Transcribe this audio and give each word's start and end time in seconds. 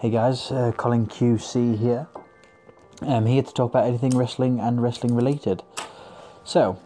Hey 0.00 0.10
guys, 0.10 0.50
uh, 0.50 0.72
Colin 0.76 1.06
QC 1.06 1.78
here. 1.78 2.08
I'm 3.00 3.26
here 3.26 3.42
to 3.42 3.54
talk 3.54 3.70
about 3.70 3.86
anything 3.86 4.18
wrestling 4.18 4.58
and 4.58 4.82
wrestling 4.82 5.14
related. 5.14 5.62
So, 6.42 6.78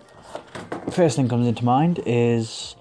first 0.91 1.17
thing 1.17 1.27
comes 1.27 1.49
into 1.49 1.65
mind 1.65 2.01
is 2.05 2.77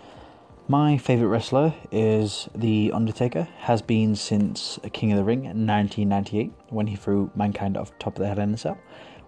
my 0.68 0.98
favourite 0.98 1.32
wrestler 1.32 1.74
is 1.94 2.50
The 2.54 2.92
Undertaker, 2.94 3.48
has 3.60 3.82
been 3.82 4.18
since 4.18 4.78
King 4.92 5.14
of 5.14 5.18
the 5.18 5.24
Ring 5.24 5.46
in 5.46 5.66
1998 5.66 6.52
when 6.70 6.88
he 6.88 6.98
threw 6.98 7.32
Mankind 7.34 7.78
off 7.78 7.98
top 7.98 8.18
of 8.18 8.20
the 8.20 8.28
Hell 8.28 8.40
in 8.40 8.54
a 8.54 8.58
Cell, 8.58 8.78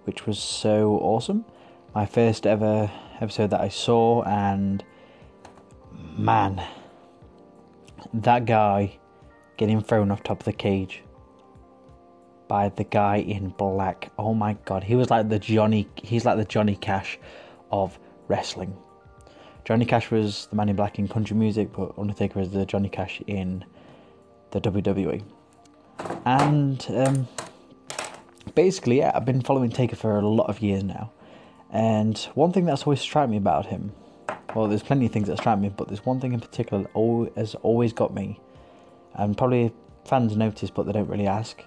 which 0.04 0.28
was 0.28 0.38
so 0.38 0.98
awesome. 0.98 1.46
My 1.96 2.06
first 2.06 2.46
ever 2.46 2.92
episode 3.22 3.52
that 3.52 3.62
I 3.62 3.70
saw, 3.70 4.24
and 4.24 4.84
man, 6.18 6.62
that 8.14 8.46
guy 8.46 8.99
getting 9.60 9.82
thrown 9.82 10.10
off 10.10 10.24
top 10.24 10.40
of 10.40 10.46
the 10.46 10.54
cage 10.54 11.04
by 12.48 12.70
the 12.70 12.86
guy 12.86 13.18
in 13.18 13.50
black. 13.50 14.10
Oh 14.18 14.34
my 14.34 14.54
god, 14.64 14.86
he 14.86 14.96
was 14.96 15.10
like 15.12 15.28
the 15.28 15.38
Johnny. 15.38 15.88
He's 16.02 16.26
like 16.26 16.38
the 16.38 16.46
Johnny 16.46 16.78
Cash 16.78 17.20
of 17.70 18.00
wrestling. 18.30 18.76
Johnny 19.66 19.86
Cash 19.86 20.10
was 20.12 20.48
the 20.48 20.56
man 20.56 20.70
in 20.70 20.78
black 20.78 20.98
in 20.98 21.10
country 21.10 21.36
music, 21.36 21.74
but 21.74 21.94
Undertaker 21.98 22.40
is 22.40 22.50
the 22.52 22.66
Johnny 22.66 22.88
Cash 22.88 23.22
in 23.28 23.66
the 24.52 24.62
WWE. 24.62 25.22
And 26.26 26.88
um, 26.90 27.28
basically, 28.56 29.00
yeah, 29.00 29.12
I've 29.14 29.26
been 29.26 29.42
following 29.42 29.70
Taker 29.70 29.98
for 29.98 30.18
a 30.18 30.28
lot 30.28 30.50
of 30.50 30.62
years 30.62 30.84
now. 30.84 31.12
And 31.70 32.18
one 32.34 32.54
thing 32.54 32.66
that's 32.66 32.84
always 32.84 33.02
struck 33.02 33.30
me 33.30 33.38
about 33.38 33.66
him, 33.66 33.92
well, 34.56 34.68
there's 34.68 34.82
plenty 34.82 35.06
of 35.06 35.12
things 35.12 35.28
that 35.28 35.38
strike 35.38 35.60
me, 35.60 35.70
but 35.70 35.88
there's 35.88 36.06
one 36.06 36.20
thing 36.22 36.32
in 36.34 36.40
particular 36.40 36.84
that 36.84 37.32
has 37.36 37.56
always 37.56 37.92
got 37.94 38.14
me, 38.14 38.40
and 39.14 39.38
probably 39.38 39.74
fans 40.06 40.36
notice, 40.36 40.70
but 40.70 40.86
they 40.86 40.92
don't 40.92 41.10
really 41.10 41.28
ask, 41.28 41.64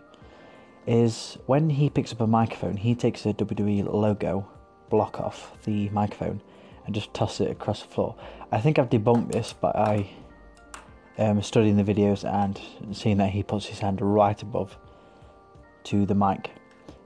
is 0.87 1.39
when 1.47 1.71
he 1.71 1.89
picks 1.89 2.13
up 2.13 2.21
a 2.21 2.27
microphone, 2.27 2.77
he 2.77 2.95
takes 2.95 3.25
a 3.27 3.33
WWE 3.35 3.93
logo 3.93 4.49
block 4.91 5.21
off 5.21 5.53
the 5.65 5.89
microphone 5.91 6.41
and 6.85 6.95
just 6.95 7.15
toss 7.15 7.41
it 7.41 7.51
across 7.51 7.83
the 7.83 7.89
floor. 7.89 8.17
I 8.51 8.61
think 8.61 8.79
I've 8.79 8.91
debunked 8.91 9.33
this 9.33 9.53
by 9.53 10.09
um, 11.19 11.43
studying 11.43 11.77
the 11.77 11.95
videos 11.95 12.25
and 12.25 12.61
seeing 12.95 13.19
that 13.19 13.31
he 13.31 13.43
puts 13.43 13.67
his 13.67 13.79
hand 13.79 14.01
right 14.01 14.41
above 14.43 14.77
to 15.85 16.05
the 16.07 16.15
mic 16.15 16.51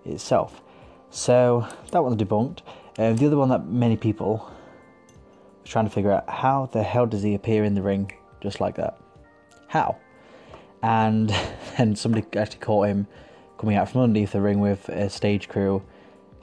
itself. 0.05 0.63
So 1.11 1.67
that 1.91 2.03
one's 2.03 2.17
debunked. 2.17 2.61
Uh, 2.99 3.13
the 3.13 3.27
other 3.27 3.37
one 3.37 3.51
that 3.51 3.67
many 3.67 3.97
people 3.97 4.51
were 5.61 5.67
trying 5.67 5.85
to 5.85 5.91
figure 5.91 6.13
out 6.13 6.29
how 6.29 6.67
the 6.73 6.83
hell 6.83 7.07
does 7.07 7.23
he 7.23 7.35
appear 7.35 7.65
in 7.65 7.75
the 7.75 7.83
ring 7.83 8.11
just 8.41 8.61
like 8.61 8.77
that? 8.77 8.99
How? 9.69 9.99
And 10.87 11.35
then 11.77 11.97
somebody 11.97 12.25
actually 12.39 12.61
caught 12.61 12.89
him 12.89 13.09
coming 13.59 13.77
out 13.77 13.91
from 13.91 14.03
underneath 14.03 14.33
the 14.33 14.41
ring 14.41 14.61
with 14.61 14.89
a 14.89 15.11
stage 15.11 15.49
crew 15.49 15.83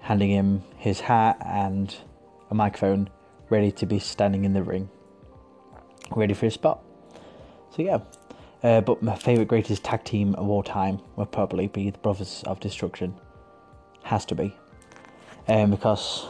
handing 0.02 0.30
him 0.32 0.62
his 0.76 1.00
hat 1.00 1.38
and 1.46 1.96
a 2.50 2.56
microphone 2.56 3.10
ready 3.50 3.72
to 3.72 3.86
be 3.86 4.00
standing 4.00 4.44
in 4.44 4.52
the 4.54 4.62
ring, 4.62 4.90
ready 6.12 6.34
for 6.34 6.48
his 6.48 6.56
spot. 6.56 6.84
So 7.74 7.84
yeah, 7.84 8.00
uh, 8.64 8.82
but 8.82 9.02
my 9.02 9.16
favourite 9.16 9.48
greatest 9.48 9.84
tag 9.84 10.04
team 10.04 10.36
of 10.36 10.50
all 10.50 10.62
time 10.62 11.00
would 11.16 11.32
probably 11.32 11.68
be 11.68 11.90
the 11.90 12.00
Brothers 12.00 12.44
of 12.46 12.60
Destruction. 12.60 13.16
Has 14.04 14.26
to 14.26 14.36
be, 14.36 14.54
um, 15.48 15.72
because 15.72 16.26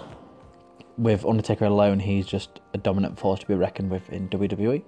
with 0.97 1.25
Undertaker 1.25 1.65
alone, 1.65 1.99
he's 1.99 2.27
just 2.27 2.59
a 2.75 2.77
dominant 2.77 3.17
force 3.17 3.39
to 3.39 3.47
be 3.47 3.55
reckoned 3.55 3.89
with 3.89 4.07
in 4.11 4.29
WWE. 4.29 4.83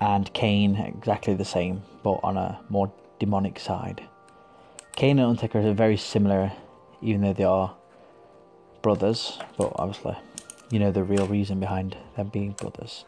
And 0.00 0.32
Kane, 0.34 0.76
exactly 0.76 1.34
the 1.34 1.44
same, 1.44 1.82
but 2.02 2.20
on 2.22 2.36
a 2.36 2.60
more 2.68 2.92
demonic 3.18 3.58
side. 3.58 4.02
Kane 4.96 5.18
and 5.18 5.28
Undertaker 5.28 5.60
are 5.60 5.72
very 5.72 5.96
similar, 5.96 6.52
even 7.00 7.22
though 7.22 7.32
they 7.32 7.44
are 7.44 7.74
brothers, 8.82 9.38
but 9.56 9.72
obviously, 9.76 10.16
you 10.70 10.78
know 10.78 10.92
the 10.92 11.02
real 11.02 11.26
reason 11.26 11.58
behind 11.58 11.96
them 12.16 12.28
being 12.28 12.52
brothers. 12.52 13.04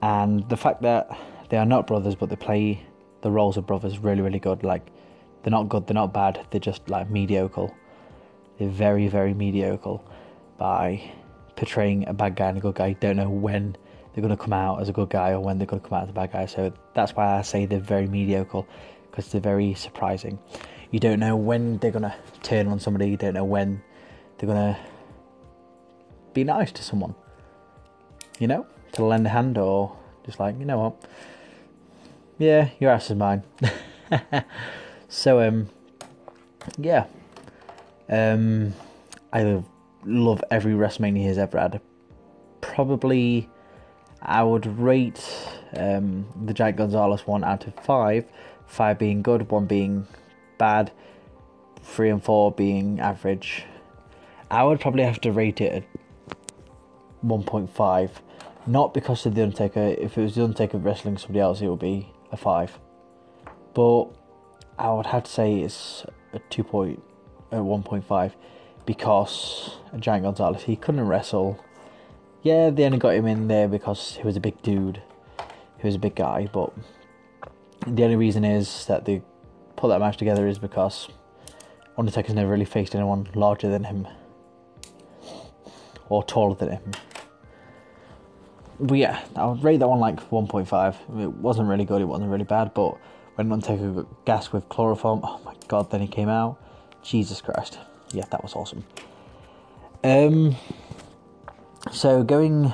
And 0.00 0.48
the 0.48 0.56
fact 0.56 0.82
that 0.82 1.08
they 1.48 1.56
are 1.56 1.66
not 1.66 1.86
brothers, 1.86 2.14
but 2.14 2.28
they 2.28 2.36
play 2.36 2.86
the 3.22 3.30
roles 3.30 3.56
of 3.56 3.66
brothers 3.66 3.98
really, 3.98 4.20
really 4.20 4.38
good. 4.38 4.62
Like, 4.62 4.86
they're 5.42 5.50
not 5.50 5.68
good, 5.68 5.86
they're 5.86 5.94
not 5.94 6.12
bad, 6.12 6.46
they're 6.50 6.60
just 6.60 6.88
like 6.88 7.10
mediocre. 7.10 7.68
They're 8.58 8.68
very, 8.68 9.08
very 9.08 9.34
mediocre 9.34 9.98
by 10.58 11.10
portraying 11.56 12.08
a 12.08 12.14
bad 12.14 12.36
guy 12.36 12.48
and 12.48 12.58
a 12.58 12.60
good 12.60 12.74
guy. 12.74 12.92
Don't 12.94 13.16
know 13.16 13.28
when 13.28 13.76
they're 14.16 14.22
going 14.22 14.34
to 14.34 14.42
come 14.42 14.54
out 14.54 14.80
as 14.80 14.88
a 14.88 14.92
good 14.92 15.10
guy 15.10 15.32
or 15.32 15.40
when 15.40 15.58
they're 15.58 15.66
going 15.66 15.82
to 15.82 15.86
come 15.86 15.98
out 15.98 16.04
as 16.04 16.08
a 16.08 16.12
bad 16.14 16.32
guy. 16.32 16.46
So 16.46 16.72
that's 16.94 17.12
why 17.14 17.36
I 17.36 17.42
say 17.42 17.66
they're 17.66 17.78
very 17.78 18.06
mediocre 18.06 18.62
because 19.10 19.30
they're 19.30 19.42
very 19.42 19.74
surprising. 19.74 20.38
You 20.90 21.00
don't 21.00 21.20
know 21.20 21.36
when 21.36 21.76
they're 21.76 21.90
going 21.90 22.04
to 22.04 22.14
turn 22.42 22.66
on 22.68 22.80
somebody, 22.80 23.10
you 23.10 23.18
don't 23.18 23.34
know 23.34 23.44
when 23.44 23.82
they're 24.38 24.46
going 24.46 24.74
to 24.74 24.80
be 26.32 26.44
nice 26.44 26.72
to 26.72 26.82
someone. 26.82 27.14
You 28.38 28.46
know, 28.46 28.66
to 28.92 29.04
lend 29.04 29.26
a 29.26 29.28
hand 29.28 29.58
or 29.58 29.94
just 30.24 30.40
like, 30.40 30.58
you 30.58 30.64
know 30.64 30.78
what? 30.78 31.04
Yeah, 32.38 32.70
your 32.80 32.92
ass 32.92 33.10
is 33.10 33.16
mine. 33.16 33.42
so, 35.10 35.46
um, 35.46 35.68
yeah. 36.78 37.04
Um, 38.08 38.72
I 39.30 39.62
love 40.06 40.42
every 40.50 40.72
WrestleMania 40.72 41.26
he's 41.26 41.36
ever 41.36 41.58
had. 41.58 41.82
Probably, 42.62 43.50
I 44.26 44.42
would 44.42 44.66
rate 44.78 45.24
um, 45.76 46.26
the 46.44 46.52
Giant 46.52 46.76
Gonzalez 46.76 47.26
one 47.28 47.44
out 47.44 47.66
of 47.66 47.74
five. 47.76 48.24
Five 48.66 48.98
being 48.98 49.22
good, 49.22 49.48
one 49.50 49.66
being 49.66 50.08
bad, 50.58 50.90
three 51.82 52.10
and 52.10 52.22
four 52.22 52.50
being 52.50 52.98
average. 52.98 53.64
I 54.50 54.64
would 54.64 54.80
probably 54.80 55.04
have 55.04 55.20
to 55.20 55.30
rate 55.30 55.60
it 55.60 55.72
at 55.72 55.84
1.5. 57.24 58.10
Not 58.66 58.92
because 58.92 59.24
of 59.26 59.36
The 59.36 59.44
Undertaker. 59.44 59.94
If 59.98 60.18
it 60.18 60.22
was 60.22 60.34
The 60.34 60.42
Undertaker 60.42 60.78
wrestling 60.78 61.18
somebody 61.18 61.38
else, 61.38 61.60
it 61.60 61.68
would 61.68 61.78
be 61.78 62.12
a 62.32 62.36
5. 62.36 62.78
But 63.74 64.06
I 64.76 64.92
would 64.92 65.06
have 65.06 65.22
to 65.22 65.30
say 65.30 65.60
it's 65.60 66.04
a 66.32 66.40
2. 66.50 66.64
Point, 66.64 67.02
a 67.52 67.58
1.5 67.58 68.32
because 68.86 69.76
Giant 69.98 70.24
Gonzalez, 70.24 70.62
he 70.62 70.74
couldn't 70.74 71.06
wrestle. 71.06 71.64
Yeah, 72.46 72.70
they 72.70 72.84
only 72.84 72.98
got 72.98 73.16
him 73.16 73.26
in 73.26 73.48
there 73.48 73.66
because 73.66 74.18
he 74.18 74.22
was 74.22 74.36
a 74.36 74.40
big 74.40 74.62
dude. 74.62 75.02
He 75.80 75.82
was 75.84 75.96
a 75.96 75.98
big 75.98 76.14
guy, 76.14 76.48
but 76.52 76.72
the 77.88 78.04
only 78.04 78.14
reason 78.14 78.44
is 78.44 78.86
that 78.86 79.04
they 79.04 79.20
put 79.74 79.88
that 79.88 79.98
match 79.98 80.16
together 80.16 80.46
is 80.46 80.56
because 80.56 81.08
Undertaker's 81.98 82.36
never 82.36 82.48
really 82.48 82.64
faced 82.64 82.94
anyone 82.94 83.26
larger 83.34 83.68
than 83.68 83.82
him 83.82 84.06
or 86.08 86.22
taller 86.22 86.54
than 86.54 86.70
him. 86.70 86.92
But 88.78 88.98
yeah, 88.98 89.24
I 89.34 89.46
would 89.46 89.64
rate 89.64 89.78
that 89.78 89.88
one 89.88 89.98
like 89.98 90.30
1.5. 90.30 91.20
It 91.20 91.32
wasn't 91.32 91.68
really 91.68 91.84
good, 91.84 92.00
it 92.00 92.04
wasn't 92.04 92.30
really 92.30 92.44
bad, 92.44 92.74
but 92.74 92.96
when 93.34 93.50
Undertaker 93.50 93.90
got 93.90 94.24
gassed 94.24 94.52
with 94.52 94.68
chloroform, 94.68 95.18
oh 95.24 95.40
my 95.44 95.56
god, 95.66 95.90
then 95.90 96.00
he 96.00 96.06
came 96.06 96.28
out. 96.28 96.62
Jesus 97.02 97.40
Christ. 97.40 97.80
Yeah, 98.12 98.26
that 98.30 98.44
was 98.44 98.54
awesome. 98.54 98.84
Um, 100.04 100.54
so 101.90 102.22
going 102.22 102.72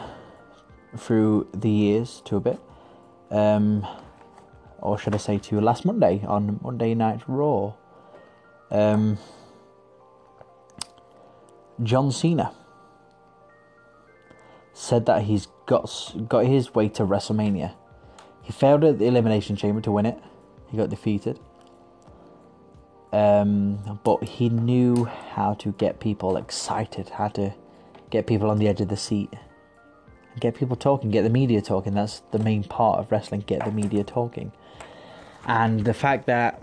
through 0.97 1.49
the 1.55 1.71
years 1.71 2.23
to 2.27 2.37
a 2.37 2.41
bit, 2.41 2.61
um, 3.31 3.87
or 4.79 4.99
should 4.99 5.15
I 5.15 5.19
say 5.19 5.39
to 5.39 5.61
last 5.61 5.85
Monday 5.85 6.25
on 6.27 6.59
Monday 6.63 6.95
Night 6.95 7.23
Raw, 7.27 7.75
um, 8.71 9.19
John 11.83 12.13
Cena 12.13 12.53
said 14.73 15.07
that 15.07 15.23
he's 15.23 15.49
got 15.67 16.15
got 16.29 16.47
his 16.47 16.75
way 16.75 16.89
to 16.91 17.05
WrestleMania. 17.05 17.75
He 18.43 18.53
failed 18.53 18.85
at 18.85 18.99
the 18.99 19.07
Elimination 19.07 19.57
Chamber 19.57 19.81
to 19.83 19.93
win 19.93 20.07
it. 20.07 20.19
He 20.71 20.77
got 20.77 20.91
defeated. 20.91 21.39
Um, 23.13 24.01
but 24.05 24.25
he 24.25 24.49
knew 24.49 25.05
how 25.05 25.55
to 25.55 25.73
get 25.73 26.01
people 26.01 26.37
excited, 26.37 27.11
how 27.11 27.29
to 27.29 27.55
get 28.13 28.27
people 28.27 28.51
on 28.51 28.59
the 28.59 28.69
edge 28.69 28.81
of 28.81 28.89
the 28.89 28.97
seat, 28.97 29.33
get 30.39 30.55
people 30.55 30.77
talking, 30.77 31.11
get 31.11 31.23
the 31.23 31.31
media 31.31 31.61
talking. 31.61 31.95
That's 31.95 32.23
the 32.31 32.39
main 32.39 32.63
part 32.63 33.01
of 33.01 33.11
wrestling: 33.11 33.41
get 33.47 33.65
the 33.65 33.73
media 33.73 34.05
talking. 34.05 34.53
And 35.47 35.85
the 35.85 35.95
fact 35.95 36.27
that 36.27 36.63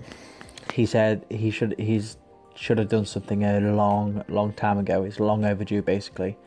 he 0.74 0.86
said 0.86 1.26
he 1.30 1.52
should 1.52 1.76
he's 1.78 2.16
should 2.56 2.78
have 2.78 2.90
done 2.90 3.06
something 3.06 3.44
a 3.44 3.60
long, 3.60 4.24
long 4.28 4.54
time 4.54 4.78
ago. 4.78 5.04
It's 5.04 5.20
long 5.20 5.44
overdue, 5.44 5.82
basically, 5.82 6.38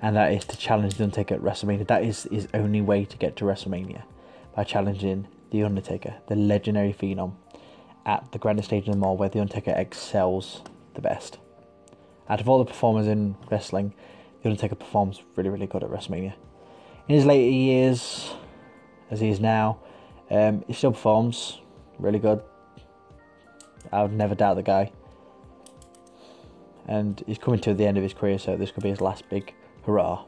and 0.00 0.16
that 0.16 0.32
is 0.32 0.44
to 0.46 0.56
challenge 0.56 0.94
the 0.94 1.04
Undertaker 1.04 1.34
at 1.34 1.40
WrestleMania. 1.40 1.86
That 1.86 2.04
is 2.04 2.28
his 2.30 2.48
only 2.54 2.80
way 2.80 3.04
to 3.04 3.16
get 3.16 3.36
to 3.36 3.44
WrestleMania 3.44 4.02
by 4.54 4.64
challenging 4.64 5.28
the 5.50 5.62
Undertaker, 5.64 6.14
the 6.28 6.36
legendary 6.36 6.92
phenom, 6.92 7.34
at 8.06 8.32
the 8.32 8.38
grandest 8.38 8.68
stage 8.68 8.86
in 8.86 8.92
the 8.92 8.98
mall 8.98 9.16
where 9.16 9.28
the 9.28 9.40
Undertaker 9.40 9.74
excels 9.76 10.62
the 10.94 11.00
best. 11.00 11.38
Out 12.28 12.40
of 12.40 12.48
all 12.48 12.58
the 12.58 12.64
performers 12.64 13.06
in 13.06 13.36
wrestling, 13.50 13.94
the 14.42 14.50
Undertaker 14.50 14.74
performs 14.74 15.22
really, 15.36 15.50
really 15.50 15.66
good 15.66 15.82
at 15.82 15.90
WrestleMania. 15.90 16.34
In 17.08 17.14
his 17.14 17.24
later 17.24 17.50
years, 17.50 18.34
as 19.10 19.20
he 19.20 19.30
is 19.30 19.40
now, 19.40 19.78
um, 20.30 20.64
he 20.66 20.72
still 20.72 20.92
performs 20.92 21.60
really 21.98 22.18
good. 22.18 22.42
I 23.92 24.02
would 24.02 24.12
never 24.12 24.34
doubt 24.34 24.54
the 24.54 24.62
guy. 24.62 24.92
And 26.86 27.22
he's 27.26 27.38
coming 27.38 27.60
to 27.60 27.74
the 27.74 27.86
end 27.86 27.96
of 27.96 28.02
his 28.02 28.14
career, 28.14 28.38
so 28.38 28.56
this 28.56 28.70
could 28.70 28.82
be 28.82 28.90
his 28.90 29.00
last 29.00 29.28
big 29.28 29.54
hurrah. 29.84 30.24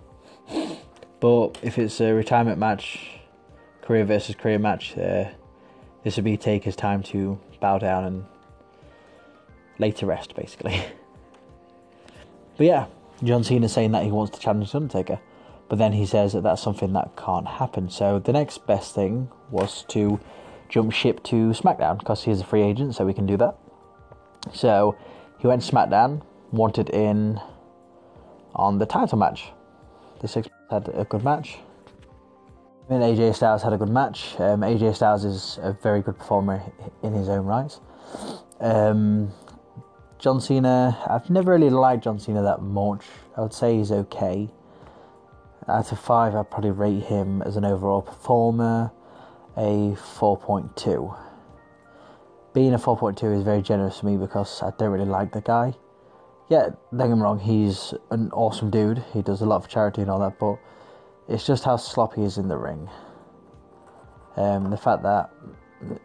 But 1.21 1.59
if 1.63 1.79
it's 1.79 2.01
a 2.01 2.13
retirement 2.13 2.59
match, 2.59 3.21
career 3.83 4.05
versus 4.05 4.35
career 4.35 4.59
match, 4.59 4.97
uh, 4.97 5.29
this 6.03 6.17
would 6.17 6.25
be 6.25 6.37
Taker's 6.37 6.77
time 6.77 7.03
to 7.05 7.39
bow 7.61 7.79
down 7.79 8.05
and 8.05 8.25
lay 9.79 9.91
to 9.93 10.07
rest, 10.07 10.35
basically. 10.35 10.83
but 12.57 12.67
yeah, 12.67 12.87
John 13.23 13.45
Cena 13.45 13.67
is 13.67 13.73
saying 13.73 13.93
that 13.93 14.05
he 14.05 14.11
wants 14.11 14.37
to 14.37 14.41
challenge 14.41 14.75
Undertaker, 14.75 15.21
but 15.69 15.79
then 15.79 15.93
he 15.93 16.07
says 16.07 16.33
that 16.33 16.43
that's 16.43 16.63
something 16.63 16.93
that 16.95 17.17
can't 17.17 17.47
happen. 17.47 17.91
So 17.91 18.19
the 18.19 18.33
next 18.33 18.67
best 18.67 18.95
thing 18.95 19.31
was 19.51 19.85
to 19.89 20.19
jump 20.69 20.93
ship 20.93 21.23
to 21.25 21.51
SmackDown 21.51 21.99
because 21.99 22.25
he's 22.25 22.41
a 22.41 22.45
free 22.45 22.63
agent, 22.63 22.95
so 22.95 23.05
we 23.05 23.13
can 23.13 23.27
do 23.27 23.37
that. 23.37 23.57
So 24.55 24.97
he 25.39 25.47
went 25.47 25.63
to 25.63 25.71
SmackDown, 25.71 26.23
wanted 26.51 26.91
in 26.91 27.41
on 28.55 28.79
the 28.79 28.87
title 28.87 29.19
match. 29.19 29.53
The 30.21 30.29
six 30.29 30.49
had 30.71 30.89
a 30.89 31.05
good 31.05 31.25
match. 31.25 31.59
And 32.89 33.03
AJ 33.03 33.37
Styles 33.37 33.63
had 33.63 33.73
a 33.73 33.79
good 33.79 33.89
match. 33.89 34.35
Um, 34.39 34.63
AJ 34.63 34.97
Styles 34.97 35.25
is 35.25 35.59
a 35.63 35.73
very 35.73 36.03
good 36.03 36.19
performer 36.19 36.61
in 37.03 37.13
his 37.13 37.29
own 37.29 37.47
right. 37.47 37.79
Um, 38.59 39.33
John 40.21 40.39
Cena, 40.39 41.03
I've 41.09 41.31
never 41.31 41.53
really 41.53 41.71
liked 41.71 42.05
John 42.05 42.19
Cena 42.19 42.43
that 42.43 42.61
much. 42.61 43.07
I 43.39 43.41
would 43.41 43.55
say 43.55 43.79
he's 43.79 43.91
okay. 43.91 44.51
Out 45.67 45.91
of 45.93 45.99
five, 45.99 46.35
I'd 46.35 46.51
probably 46.51 46.73
rate 46.73 47.05
him 47.05 47.41
as 47.41 47.57
an 47.57 47.65
overall 47.65 48.03
performer 48.03 48.93
a 49.57 49.97
4.2. 49.97 51.19
Being 52.53 52.75
a 52.75 52.79
4.2 52.79 53.35
is 53.35 53.43
very 53.43 53.63
generous 53.63 54.01
for 54.01 54.07
me 54.07 54.19
because 54.19 54.63
I 54.63 54.73
don't 54.79 54.91
really 54.91 55.07
like 55.07 55.33
the 55.33 55.41
guy. 55.41 55.75
Yeah, 56.51 56.69
don't 56.95 57.09
get 57.09 57.17
me 57.17 57.23
wrong, 57.23 57.39
he's 57.39 57.95
an 58.11 58.31
awesome 58.33 58.71
dude. 58.71 59.03
He 59.15 59.23
does 59.23 59.41
a 59.41 59.47
lot 59.47 59.63
for 59.63 59.71
charity 59.71 60.03
and 60.03 60.11
all 60.11 60.21
that, 60.21 60.39
but 60.39 60.59
it's 61.29 61.47
just 61.47 61.65
how 61.65 61.79
sloppy 61.79 62.21
he 62.21 62.27
is 62.27 62.37
in 62.37 62.49
the 62.49 62.59
ring. 62.59 62.91
Um, 64.37 64.69
the 64.69 64.77
fact 64.77 65.03
that 65.03 65.31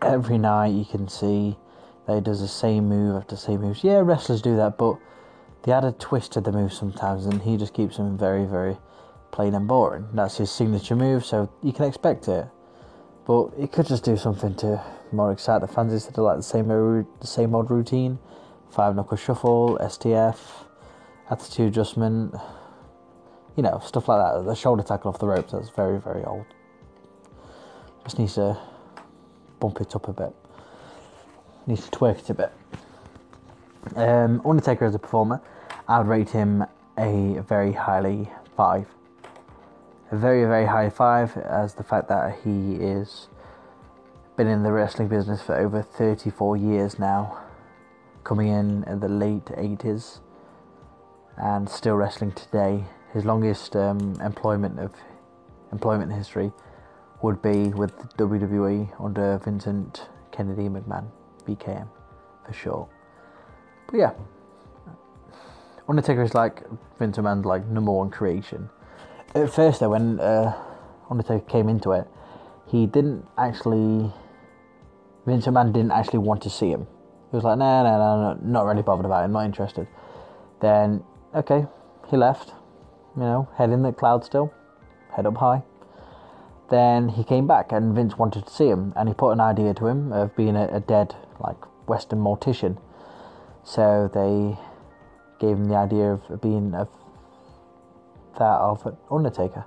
every 0.01 0.37
night 0.37 0.67
you 0.67 0.85
can 0.85 1.09
see 1.09 1.57
that 2.05 2.15
he 2.15 2.21
does 2.21 2.41
the 2.41 2.47
same 2.47 2.89
move 2.89 3.15
after 3.15 3.35
the 3.35 3.41
same 3.41 3.61
moves. 3.61 3.83
Yeah, 3.83 4.01
wrestlers 4.03 4.41
do 4.41 4.55
that, 4.57 4.77
but 4.77 4.97
they 5.63 5.71
add 5.71 5.83
a 5.83 5.91
twist 5.91 6.33
to 6.33 6.41
the 6.41 6.51
move 6.51 6.73
sometimes, 6.73 7.25
and 7.25 7.41
he 7.41 7.57
just 7.57 7.73
keeps 7.73 7.97
them 7.97 8.17
very, 8.17 8.45
very 8.45 8.77
plain 9.31 9.55
and 9.55 9.67
boring. 9.67 10.07
That's 10.13 10.37
his 10.37 10.51
signature 10.51 10.95
move, 10.95 11.25
so 11.25 11.51
you 11.61 11.73
can 11.73 11.85
expect 11.85 12.27
it. 12.27 12.47
But 13.25 13.49
he 13.57 13.67
could 13.67 13.87
just 13.87 14.03
do 14.03 14.17
something 14.17 14.55
to 14.55 14.83
more 15.11 15.31
excite 15.31 15.61
the 15.61 15.67
fans 15.67 15.93
instead 15.93 16.17
of 16.17 16.25
like 16.25 16.37
the 16.37 16.43
same 16.43 16.67
the 16.67 17.27
same 17.27 17.55
old 17.55 17.71
routine. 17.71 18.19
Five 18.69 18.95
knuckle 18.95 19.17
shuffle, 19.17 19.79
STF, 19.81 20.37
attitude 21.29 21.69
adjustment, 21.69 22.35
you 23.55 23.63
know, 23.63 23.81
stuff 23.83 24.07
like 24.07 24.21
that. 24.21 24.45
The 24.45 24.53
shoulder 24.53 24.83
tackle 24.83 25.09
off 25.09 25.19
the 25.19 25.27
ropes, 25.27 25.53
that's 25.53 25.69
very, 25.69 25.99
very 25.99 26.23
old. 26.23 26.45
Just 28.03 28.19
needs 28.19 28.35
to 28.35 28.57
bump 29.59 29.81
it 29.81 29.95
up 29.95 30.07
a 30.07 30.13
bit. 30.13 30.35
Needs 31.67 31.89
to 31.89 31.97
twerk 31.97 32.19
it 32.19 32.29
a 32.29 32.33
bit. 32.35 32.51
Um, 33.95 34.41
Undertaker 34.45 34.85
as 34.85 34.93
a 34.93 34.99
performer, 34.99 35.41
I 35.87 35.97
would 35.97 36.07
rate 36.07 36.29
him 36.29 36.63
a 36.97 37.41
very 37.47 37.73
highly 37.73 38.29
five. 38.55 38.87
A 40.11 40.15
very 40.15 40.45
very 40.45 40.67
high 40.67 40.91
five 40.91 41.35
as 41.37 41.73
the 41.73 41.83
fact 41.83 42.07
that 42.09 42.39
he 42.43 42.75
is 42.75 43.29
been 44.37 44.47
in 44.47 44.61
the 44.61 44.71
wrestling 44.71 45.07
business 45.07 45.41
for 45.41 45.55
over 45.55 45.81
34 45.81 46.57
years 46.57 46.99
now 46.99 47.41
coming 48.23 48.49
in 48.49 48.83
in 48.83 48.99
the 48.99 49.07
late 49.07 49.45
80s 49.45 50.19
and 51.37 51.67
still 51.67 51.95
wrestling 51.95 52.31
today. 52.33 52.83
His 53.13 53.25
longest 53.25 53.75
um, 53.75 54.15
employment 54.21 54.79
of 54.79 54.91
employment 55.71 56.11
history 56.11 56.51
would 57.23 57.41
be 57.41 57.69
with 57.69 57.97
WWE 58.17 58.89
under 59.03 59.37
Vincent 59.39 60.09
Kennedy 60.31 60.69
McMahon 60.69 61.09
VKM 61.45 61.87
for 62.45 62.53
sure 62.53 62.89
but 63.87 63.97
yeah 63.97 64.11
Undertaker 65.87 66.23
is 66.23 66.33
like 66.33 66.63
Vince 66.97 67.17
McMahon's 67.17 67.45
like 67.45 67.65
number 67.67 67.91
one 67.91 68.09
creation 68.09 68.69
at 69.35 69.53
first 69.53 69.81
though, 69.81 69.89
when 69.89 70.19
uh, 70.19 70.55
Undertaker 71.09 71.45
came 71.45 71.67
into 71.67 71.91
it, 71.91 72.07
he 72.67 72.87
didn't 72.87 73.25
actually. 73.37 74.11
Vince 75.25 75.45
McMahon 75.45 75.73
didn't 75.73 75.91
actually 75.91 76.19
want 76.19 76.41
to 76.43 76.49
see 76.49 76.69
him. 76.69 76.87
He 77.31 77.35
was 77.35 77.43
like, 77.43 77.57
no, 77.57 77.83
no, 77.83 77.97
no, 77.97 78.33
no, 78.33 78.39
not 78.43 78.65
really 78.65 78.83
bothered 78.83 79.05
about 79.05 79.25
it, 79.25 79.27
not 79.29 79.43
interested. 79.43 79.87
Then, 80.61 81.03
okay, 81.33 81.65
he 82.09 82.15
left. 82.15 82.53
You 83.15 83.23
know, 83.23 83.49
head 83.57 83.71
in 83.71 83.81
the 83.81 83.91
cloud 83.91 84.23
still, 84.23 84.53
head 85.15 85.25
up 85.25 85.37
high. 85.37 85.63
Then 86.69 87.09
he 87.09 87.23
came 87.23 87.47
back, 87.47 87.71
and 87.71 87.93
Vince 87.95 88.17
wanted 88.17 88.45
to 88.45 88.53
see 88.53 88.67
him, 88.67 88.93
and 88.95 89.09
he 89.09 89.15
put 89.15 89.31
an 89.31 89.39
idea 89.39 89.73
to 89.73 89.87
him 89.87 90.13
of 90.13 90.35
being 90.35 90.55
a, 90.55 90.67
a 90.71 90.79
dead, 90.79 91.15
like 91.39 91.57
Western 91.87 92.19
mortician. 92.19 92.77
So 93.63 94.09
they 94.13 94.57
gave 95.39 95.57
him 95.57 95.65
the 95.65 95.75
idea 95.75 96.13
of 96.13 96.41
being 96.41 96.73
a 96.73 96.87
that 98.37 98.59
of 98.59 98.85
an 98.85 98.97
Undertaker. 99.09 99.65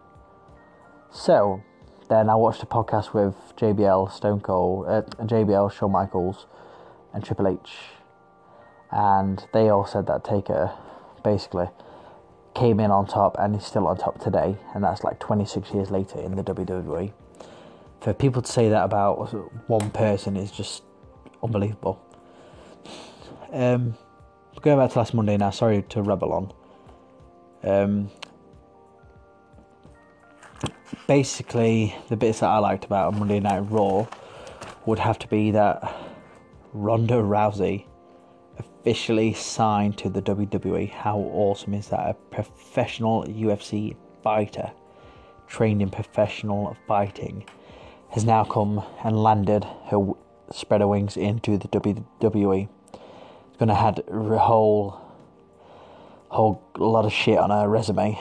So 1.11 1.63
then 2.09 2.29
I 2.29 2.35
watched 2.35 2.63
a 2.63 2.67
podcast 2.67 3.15
with 3.15 3.35
JBL, 3.57 4.13
Stone 4.13 4.41
Cold, 4.41 4.87
uh, 4.87 5.03
JBL, 5.25 5.73
Shawn 5.73 5.93
Michaels, 5.93 6.47
and 7.13 7.25
Triple 7.25 7.49
H, 7.49 7.77
and 8.91 9.47
they 9.53 9.69
all 9.69 9.87
said 9.87 10.07
that 10.07 10.25
Taker 10.25 10.73
basically 11.25 11.69
came 12.55 12.81
in 12.81 12.91
on 12.91 13.07
top 13.07 13.37
and 13.39 13.57
is 13.57 13.65
still 13.65 13.87
on 13.87 13.97
top 13.97 14.21
today, 14.21 14.57
and 14.75 14.85
that's 14.85 15.05
like 15.05 15.19
26 15.19 15.71
years 15.73 15.91
later 15.91 16.21
in 16.21 16.35
the 16.37 16.43
WWE. 16.43 17.13
For 18.01 18.13
people 18.13 18.43
to 18.43 18.51
say 18.51 18.69
that 18.69 18.85
about 18.85 19.33
one 19.69 19.91
person 19.91 20.37
is 20.37 20.51
just 20.51 20.83
unbelievable. 21.43 22.01
Um, 23.53 23.95
going 24.61 24.79
back 24.79 24.91
to 24.93 24.99
last 24.99 25.15
Monday 25.15 25.37
now, 25.37 25.51
sorry 25.51 25.83
to 25.91 26.03
rebel 26.03 26.33
on. 26.33 26.53
Um, 27.65 28.11
basically, 31.07 31.97
the 32.09 32.17
bits 32.17 32.41
that 32.41 32.49
I 32.49 32.59
liked 32.59 32.85
about 32.85 33.15
Monday 33.15 33.41
Night 33.41 33.61
Raw 33.61 34.07
would 34.87 34.99
have 34.99 35.19
to 35.21 35.29
be 35.29 35.51
that 35.53 35.97
Ronda 36.73 37.15
Rousey 37.15 37.87
officially 38.59 39.35
signed 39.35 39.99
to 39.99 40.09
the 40.09 40.23
WWE. 40.23 40.91
How 40.91 41.19
awesome 41.19 41.75
is 41.75 41.89
that? 41.89 42.11
A 42.11 42.15
professional 42.15 43.25
UFC 43.25 43.97
fighter, 44.23 44.71
trained 45.47 45.83
in 45.83 45.91
professional 45.91 46.77
fighting, 46.87 47.45
has 48.11 48.25
now 48.25 48.45
come 48.45 48.83
and 49.05 49.23
landed 49.23 49.65
her 49.87 49.99
spread 50.53 50.81
her 50.81 50.89
wings 50.89 51.17
into 51.17 51.59
the 51.59 51.69
WWE. 51.69 52.69
It's 53.49 53.59
to 53.67 53.75
have 53.75 53.99
a 54.09 54.39
whole, 54.39 55.01
whole 56.29 56.63
lot 56.77 57.05
of 57.05 57.13
shit 57.13 57.39
on 57.39 57.51
her 57.51 57.69
resume. 57.69 58.19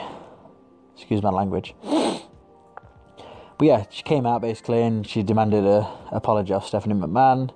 Excuse 0.96 1.22
my 1.22 1.30
language. 1.30 1.74
But 3.58 3.66
yeah, 3.66 3.84
she 3.90 4.02
came 4.02 4.24
out 4.24 4.40
basically 4.40 4.82
and 4.82 5.06
she 5.06 5.22
demanded 5.22 5.64
a 5.64 5.88
apology 6.12 6.52
off 6.52 6.66
Stephanie 6.66 6.94
McMahon. 6.94 7.50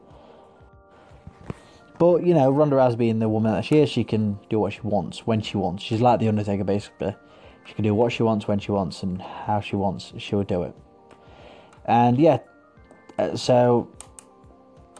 But 1.99 2.26
you 2.26 2.35
know, 2.35 2.50
Ronda 2.50 2.76
Rousey 2.76 2.99
being 2.99 3.21
the 3.21 3.29
woman 3.29 3.52
that 3.52 3.64
she 3.64 3.79
is, 3.79 3.88
she 3.88 4.02
can 4.02 4.41
do 4.50 4.59
what 4.59 4.73
she 4.73 4.81
wants 4.83 5.26
when 5.26 5.41
she 5.41 5.57
wants. 5.57 5.85
She's 5.85 6.00
like 6.00 6.19
the 6.19 6.29
Undertaker 6.29 6.64
basically. 6.64 7.14
She 7.64 7.75
can 7.75 7.85
do 7.85 7.95
what 7.95 8.12
she 8.12 8.25
wants 8.25 8.49
when 8.49 8.59
she 8.59 8.73
wants 8.73 9.05
and 9.05 9.23
how 9.23 9.61
she 9.61 9.76
wants. 9.76 10.12
She 10.19 10.35
would 10.35 10.49
do 10.49 10.64
it. 10.64 10.75
And 11.85 12.19
yeah, 12.19 12.38
uh, 13.19 13.37
so 13.37 13.88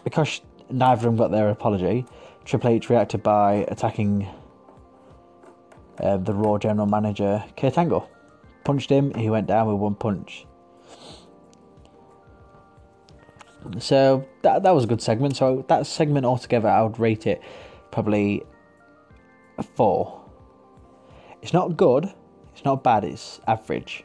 because 0.05 0.41
neither 0.71 0.99
of 0.99 1.03
them 1.03 1.17
got 1.17 1.31
their 1.31 1.49
apology, 1.51 2.07
Triple 2.45 2.71
H 2.71 2.91
reacted 2.91 3.23
by 3.23 3.67
attacking 3.69 4.29
uh, 6.01 6.17
the 6.17 6.35
Raw 6.35 6.59
general 6.59 6.87
manager 6.87 7.45
Kurt 7.57 7.79
Angle. 7.79 8.09
Punched 8.65 8.91
him. 8.91 9.13
He 9.15 9.29
went 9.29 9.47
down 9.47 9.69
with 9.69 9.77
one 9.77 9.95
punch. 9.95 10.47
So 13.79 14.27
that 14.43 14.63
that 14.63 14.75
was 14.75 14.85
a 14.85 14.87
good 14.87 15.03
segment. 15.03 15.37
So 15.37 15.65
that 15.69 15.87
segment 15.87 16.27
altogether, 16.27 16.69
I 16.69 16.83
would 16.83 16.99
rate 16.99 17.27
it 17.27 17.43
probably 17.91 18.43
a 19.59 19.63
four. 19.63 20.21
It's 21.43 21.53
not 21.53 21.77
good. 21.77 22.13
It's 22.53 22.65
not 22.65 22.83
bad. 22.83 23.05
It's 23.05 23.41
average. 23.47 24.05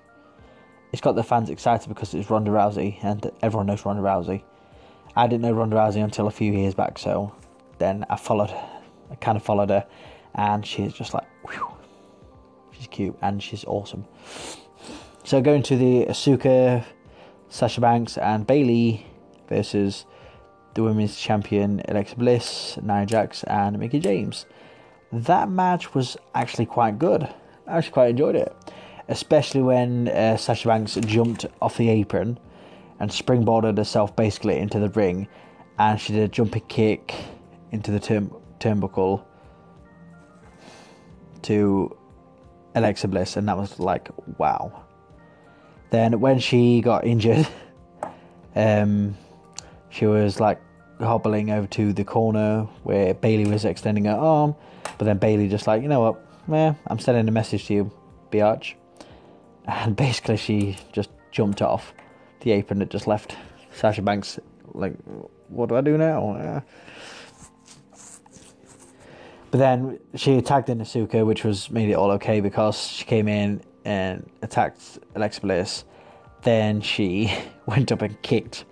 It's 0.92 1.02
got 1.02 1.16
the 1.16 1.24
fans 1.24 1.50
excited 1.50 1.90
because 1.90 2.14
it's 2.14 2.30
Ronda 2.30 2.52
Rousey, 2.52 3.04
and 3.04 3.32
everyone 3.42 3.68
knows 3.68 3.86
Ronda 3.86 4.02
Rousey. 4.02 4.44
I 5.18 5.26
didn't 5.26 5.42
know 5.42 5.52
Ronda 5.52 5.78
Rousey 5.78 6.04
until 6.04 6.28
a 6.28 6.32
few 6.32 6.54
years 6.54 6.76
back, 6.76 7.00
so 7.00 7.34
then 7.80 8.06
I 8.08 8.18
followed. 8.18 8.52
I 9.10 9.16
kind 9.16 9.36
of 9.36 9.42
followed 9.42 9.72
her, 9.72 9.84
and 10.36 10.64
she's 10.64 10.94
just 10.94 11.16
like, 11.16 11.26
whew, 11.42 11.70
she's 12.70 12.86
cute 12.86 13.18
and 13.24 13.42
she's 13.42 13.66
awesome. 13.66 14.06
So 15.24 15.42
going 15.42 15.64
to 15.64 15.76
the 15.76 16.06
Asuka, 16.06 16.86
Sasha 17.50 17.82
Banks, 17.82 18.20
and 18.20 18.46
Bayley 18.46 19.08
versus 19.50 20.06
the 20.76 20.84
women's 20.84 21.20
champion 21.20 21.82
Alexa 21.88 22.16
Bliss, 22.16 22.78
Nia 22.84 23.08
Jax, 23.08 23.44
and 23.46 23.80
Mickie 23.80 24.00
James. 24.00 24.46
That 25.12 25.50
match 25.50 25.96
was 25.96 26.16
actually 26.36 26.68
quite 26.68 27.00
good. 27.00 27.24
I 27.66 27.78
actually 27.78 27.94
quite 27.94 28.10
enjoyed 28.12 28.36
it, 28.36 28.56
especially 29.08 29.64
when 29.64 30.10
uh, 30.10 30.38
Sasha 30.38 30.68
Banks 30.68 30.94
jumped 30.94 31.48
off 31.60 31.78
the 31.78 31.90
apron 31.90 32.38
and 33.00 33.12
springboarded 33.12 33.78
herself 33.78 34.16
basically 34.16 34.58
into 34.58 34.80
the 34.80 34.90
ring, 34.90 35.28
and 35.78 36.00
she 36.00 36.14
did 36.14 36.24
a 36.24 36.28
jumping 36.28 36.64
kick 36.68 37.14
into 37.72 37.92
the 37.92 38.00
turn- 38.00 38.32
turnbuckle 38.60 39.24
to 41.44 41.96
Alexa 42.76 43.08
Bliss, 43.08 43.38
and 43.38 43.48
that 43.48 43.58
was 43.58 43.80
like 43.80 44.10
wow. 44.38 44.84
Then 45.90 46.20
when 46.20 46.40
she 46.40 46.82
got 46.82 47.06
injured, 47.06 47.48
um, 48.56 49.16
she 49.90 50.06
was 50.06 50.40
like 50.40 50.60
hobbling 51.00 51.52
over 51.52 51.68
to 51.68 51.94
the 51.94 52.04
corner 52.04 52.68
where 52.84 53.14
Bayley 53.14 53.46
was 53.46 53.66
extending 53.66 54.06
her 54.06 54.16
arm, 54.16 54.56
but 54.98 55.06
then 55.06 55.18
Bayley 55.18 55.48
just 55.48 55.68
like, 55.68 55.82
you 55.82 55.88
know 55.88 56.02
what, 56.02 56.26
yeah, 56.50 56.74
I'm 56.88 57.00
sending 57.00 57.28
a 57.28 57.32
message 57.32 57.66
to 57.68 57.74
you, 57.74 57.92
biatch. 58.32 58.74
And 59.70 59.98
basically 59.98 60.38
she 60.38 60.78
just 60.94 61.10
jumped 61.30 61.62
off 61.62 61.94
the 62.42 62.52
apron 62.52 62.80
that 62.80 62.90
just 62.90 63.08
left 63.08 63.36
Sasha 63.74 64.02
Banks 64.02 64.40
like, 64.74 64.94
what 65.50 65.70
do 65.70 65.76
I 65.76 65.82
do 65.82 65.98
now? 65.98 66.64
But 69.50 69.60
then 69.60 70.00
she 70.16 70.38
attacked 70.38 70.70
in 70.70 70.80
Asuka, 70.80 71.26
which 71.26 71.44
was 71.44 71.72
made 71.72 71.90
it 71.90 71.94
all 71.94 72.12
okay 72.12 72.42
because 72.42 72.80
she 72.80 73.06
came 73.06 73.28
in 73.28 73.62
and 73.86 74.30
attacked 74.42 75.00
Alexa 75.16 75.42
Bliss. 75.42 75.86
Then 76.44 76.82
she 76.82 77.34
went 77.66 77.92
up 77.92 78.02
and 78.02 78.22
kicked 78.22 78.66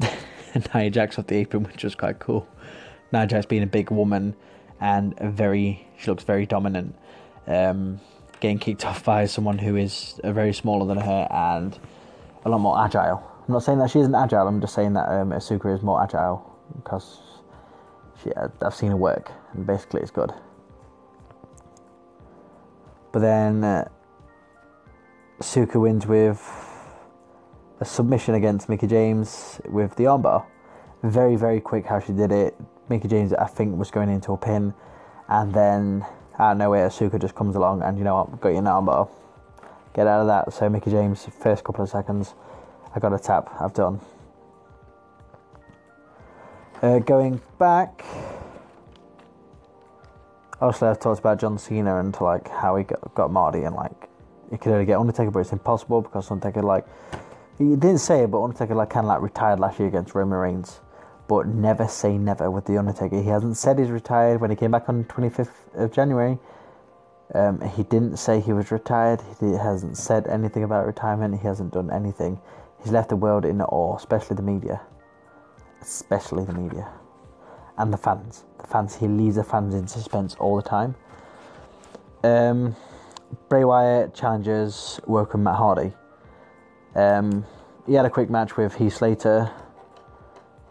Nia 0.74 0.90
Jax 0.90 1.18
off 1.18 1.26
the 1.26 1.36
apron, 1.36 1.64
which 1.64 1.84
was 1.84 1.94
quite 1.94 2.20
cool. 2.20 2.46
Nia 3.12 3.26
Jax 3.26 3.46
being 3.46 3.62
a 3.62 3.66
big 3.66 3.90
woman 3.90 4.36
and 4.80 5.18
very, 5.18 5.86
she 5.98 6.10
looks 6.10 6.24
very 6.24 6.46
dominant. 6.46 6.96
Um, 7.46 8.00
getting 8.38 8.58
kicked 8.58 8.86
off 8.86 9.04
by 9.04 9.26
someone 9.26 9.58
who 9.58 9.76
is 9.76 10.20
very 10.24 10.52
smaller 10.52 10.86
than 10.86 10.98
her 10.98 11.28
and 11.30 11.78
a 12.44 12.48
lot 12.48 12.58
more 12.58 12.82
agile. 12.82 13.22
I'm 13.46 13.54
not 13.54 13.62
saying 13.62 13.78
that 13.78 13.90
she 13.90 14.00
isn't 14.00 14.14
agile. 14.14 14.46
I'm 14.46 14.60
just 14.60 14.74
saying 14.74 14.92
that 14.94 15.08
um, 15.08 15.30
Asuka 15.30 15.74
is 15.74 15.82
more 15.82 16.02
agile 16.02 16.56
because 16.76 17.18
she, 18.22 18.30
I've 18.62 18.74
seen 18.74 18.90
her 18.90 18.96
work 18.96 19.32
and 19.52 19.66
basically 19.66 20.00
it's 20.02 20.10
good. 20.10 20.32
But 23.12 23.20
then 23.20 23.64
uh, 23.64 23.88
Asuka 25.40 25.80
wins 25.80 26.06
with 26.06 26.40
a 27.80 27.84
submission 27.84 28.34
against 28.34 28.68
Mickie 28.68 28.86
James 28.86 29.60
with 29.68 29.96
the 29.96 30.04
armbar. 30.04 30.44
Very, 31.02 31.36
very 31.36 31.60
quick 31.60 31.86
how 31.86 31.98
she 31.98 32.12
did 32.12 32.30
it. 32.30 32.54
Mickie 32.88 33.08
James, 33.08 33.32
I 33.32 33.46
think, 33.46 33.76
was 33.78 33.90
going 33.90 34.10
into 34.10 34.32
a 34.32 34.36
pin, 34.36 34.74
and 35.28 35.54
then 35.54 36.04
out 36.38 36.52
of 36.52 36.58
nowhere, 36.58 36.88
Asuka 36.88 37.20
just 37.20 37.34
comes 37.34 37.56
along 37.56 37.82
and 37.82 37.96
you 37.98 38.04
know 38.04 38.16
what, 38.16 38.40
got 38.40 38.50
your 38.50 38.62
armbar. 38.62 39.08
Get 39.94 40.06
out 40.06 40.20
of 40.20 40.26
that. 40.28 40.52
So 40.52 40.68
Mickie 40.68 40.90
James, 40.90 41.26
first 41.40 41.64
couple 41.64 41.82
of 41.82 41.90
seconds, 41.90 42.34
I 42.94 43.00
got 43.00 43.12
a 43.12 43.18
tap. 43.18 43.50
I've 43.60 43.74
done. 43.74 44.00
Uh, 46.82 46.98
going 47.00 47.40
back, 47.58 48.04
obviously 50.60 50.88
I've 50.88 51.00
talked 51.00 51.20
about 51.20 51.40
John 51.40 51.58
Cena 51.58 51.98
and 51.98 52.18
like 52.20 52.48
how 52.48 52.76
he 52.76 52.84
got, 52.84 53.14
got 53.14 53.30
Marty 53.30 53.64
and 53.64 53.74
like 53.74 54.08
he 54.50 54.56
could 54.56 54.72
only 54.72 54.86
get 54.86 54.98
Undertaker, 54.98 55.30
but 55.30 55.40
it's 55.40 55.52
impossible 55.52 56.02
because 56.02 56.30
Undertaker 56.30 56.62
like 56.62 56.86
he 57.58 57.70
didn't 57.70 57.98
say 57.98 58.24
it, 58.24 58.30
but 58.30 58.42
Undertaker 58.42 58.74
like 58.74 58.90
kind 58.90 59.04
of 59.04 59.08
like 59.08 59.20
retired 59.20 59.60
last 59.60 59.78
year 59.78 59.88
against 59.88 60.14
Roman 60.14 60.38
Reigns. 60.38 60.80
But 61.28 61.46
never 61.46 61.86
say 61.86 62.18
never 62.18 62.50
with 62.50 62.64
the 62.64 62.78
Undertaker. 62.78 63.20
He 63.22 63.28
hasn't 63.28 63.56
said 63.56 63.78
he's 63.78 63.90
retired. 63.90 64.40
When 64.40 64.50
he 64.50 64.56
came 64.56 64.70
back 64.70 64.88
on 64.88 65.04
25th 65.04 65.50
of 65.74 65.92
January, 65.92 66.38
um, 67.34 67.60
he 67.60 67.84
didn't 67.84 68.16
say 68.16 68.40
he 68.40 68.52
was 68.52 68.70
retired. 68.70 69.22
He 69.38 69.52
hasn't 69.52 69.96
said 69.96 70.26
anything 70.26 70.64
about 70.64 70.86
retirement. 70.86 71.40
He 71.40 71.46
hasn't 71.46 71.72
done 71.72 71.90
anything. 71.90 72.40
He's 72.82 72.92
left 72.92 73.08
the 73.08 73.16
world 73.16 73.44
in 73.44 73.60
awe, 73.62 73.96
especially 73.96 74.36
the 74.36 74.42
media, 74.42 74.80
especially 75.80 76.44
the 76.44 76.54
media, 76.54 76.88
and 77.78 77.92
the 77.92 77.98
fans. 77.98 78.44
The 78.58 78.66
fans. 78.66 78.96
He 78.96 79.06
leaves 79.06 79.36
the 79.36 79.44
fans 79.44 79.74
in 79.74 79.86
suspense 79.86 80.34
all 80.40 80.56
the 80.56 80.62
time. 80.62 80.96
Um, 82.24 82.74
Bray 83.48 83.64
Wyatt 83.64 84.14
challenges 84.14 85.00
Woken 85.06 85.44
Matt 85.44 85.56
Hardy. 85.56 85.92
Um, 86.94 87.44
he 87.86 87.94
had 87.94 88.04
a 88.04 88.10
quick 88.10 88.28
match 88.28 88.56
with 88.56 88.74
Heath 88.74 88.96
Slater. 88.96 89.50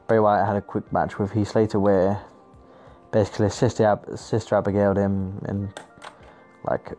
Bray 0.08 0.20
Wyatt 0.20 0.46
had 0.46 0.56
a 0.58 0.62
quick 0.62 0.92
match 0.92 1.18
with 1.18 1.32
Heath 1.32 1.50
Slater 1.50 1.80
where 1.80 2.22
basically 3.12 3.50
sister, 3.50 3.86
Ab- 3.86 4.18
sister 4.18 4.56
Abigailed 4.56 4.98
him 4.98 5.40
in 5.48 5.74
like 6.70 6.94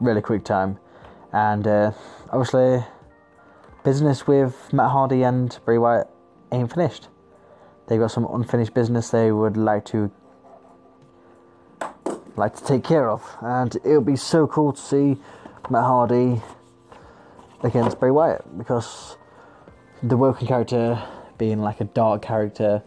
really 0.00 0.20
quick 0.20 0.44
time. 0.44 0.78
And 1.32 1.66
uh, 1.66 1.92
obviously, 2.30 2.84
business 3.82 4.26
with 4.26 4.72
Matt 4.72 4.90
Hardy 4.90 5.22
and 5.22 5.58
Bray 5.64 5.78
Wyatt 5.78 6.08
ain't 6.52 6.72
finished. 6.72 7.08
They've 7.86 7.98
got 7.98 8.10
some 8.10 8.26
unfinished 8.32 8.72
business 8.74 9.10
they 9.10 9.32
would 9.32 9.56
like 9.56 9.84
to 9.86 10.10
like 12.36 12.56
to 12.56 12.64
take 12.64 12.82
care 12.82 13.10
of, 13.10 13.22
and 13.42 13.76
it 13.76 13.96
would 13.96 14.06
be 14.06 14.16
so 14.16 14.46
cool 14.46 14.72
to 14.72 14.80
see 14.80 15.16
Matt 15.70 15.84
Hardy 15.84 16.42
against 17.62 18.00
Bray 18.00 18.10
Wyatt 18.10 18.58
because 18.58 19.16
the 20.02 20.16
Woken 20.16 20.46
character 20.46 21.00
being 21.38 21.60
like 21.60 21.80
a 21.80 21.84
dark 21.84 22.22
character, 22.22 22.82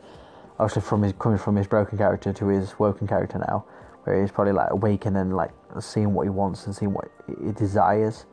obviously 0.60 0.82
from 0.82 1.02
his 1.02 1.14
coming 1.20 1.38
from 1.38 1.56
his 1.56 1.68
broken 1.68 1.98
character 1.98 2.34
to 2.34 2.48
his 2.48 2.78
Woken 2.78 3.08
character 3.08 3.40
now, 3.40 3.66
where 4.04 4.22
he's 4.22 4.32
probably 4.32 4.54
like 4.54 4.72
awakening 4.72 5.22
and 5.22 5.36
like 5.36 5.52
seeing 5.80 6.14
what 6.14 6.24
he 6.24 6.30
wants 6.30 6.66
and 6.66 6.76
seeing 6.76 6.94
what 6.94 7.10
he 7.28 7.52
desires. 7.52 8.26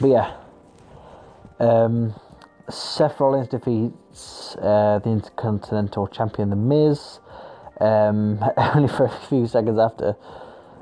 But 0.00 0.08
yeah, 0.08 0.36
um, 1.60 2.14
Seth 2.68 3.20
Rollins 3.20 3.48
defeats 3.48 4.56
uh, 4.56 5.00
the 5.02 5.10
Intercontinental 5.10 6.06
Champion 6.08 6.50
The 6.50 6.56
Miz. 6.56 7.20
Um, 7.80 8.42
only 8.56 8.88
for 8.88 9.06
a 9.06 9.26
few 9.28 9.46
seconds 9.46 9.78
after 9.78 10.16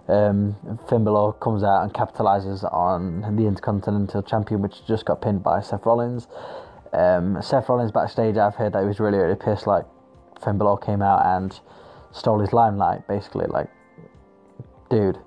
um, 0.09 0.57
Finn 0.89 1.05
Balor 1.05 1.35
comes 1.35 1.63
out 1.63 1.83
and 1.83 1.95
capitalizes 1.95 2.65
on 2.73 3.37
the 3.37 3.47
Intercontinental 3.47 4.23
Champion, 4.23 4.61
which 4.61 4.85
just 4.87 5.05
got 5.05 5.23
pinned 5.23 5.43
by 5.43 5.61
Seth 5.61 5.87
Rollins. 5.87 6.27
Um, 6.93 7.41
Seth 7.41 7.69
Rollins 7.69 7.93
backstage, 7.93 8.37
I've 8.37 8.57
heard 8.57 8.73
that 8.73 8.81
he 8.81 8.87
was 8.87 8.99
really, 8.99 9.19
really 9.19 9.37
pissed. 9.37 9.67
Like 9.67 9.85
Finn 10.43 10.59
Balor 10.59 10.79
came 10.79 11.03
out 11.03 11.25
and 11.25 11.59
stole 12.13 12.41
his 12.41 12.53
limelight, 12.53 13.07
basically. 13.07 13.47
Like, 13.47 13.69
dude, 14.91 15.19